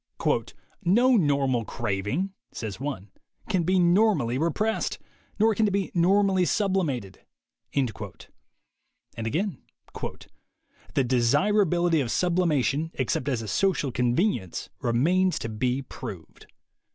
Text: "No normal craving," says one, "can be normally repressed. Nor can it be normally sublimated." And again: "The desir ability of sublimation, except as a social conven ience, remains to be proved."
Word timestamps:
"No 0.83 1.15
normal 1.15 1.63
craving," 1.63 2.33
says 2.51 2.79
one, 2.79 3.11
"can 3.49 3.61
be 3.61 3.77
normally 3.77 4.39
repressed. 4.39 4.97
Nor 5.37 5.53
can 5.53 5.67
it 5.67 5.71
be 5.71 5.91
normally 5.93 6.43
sublimated." 6.43 7.19
And 7.75 7.91
again: 9.15 9.61
"The 10.95 11.03
desir 11.03 11.61
ability 11.61 12.01
of 12.01 12.09
sublimation, 12.09 12.89
except 12.95 13.29
as 13.29 13.43
a 13.43 13.47
social 13.47 13.91
conven 13.91 14.33
ience, 14.39 14.69
remains 14.81 15.37
to 15.37 15.49
be 15.49 15.83
proved." 15.83 16.47